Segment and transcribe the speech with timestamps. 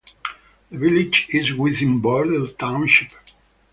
[0.71, 3.09] The village is within Burdell Township.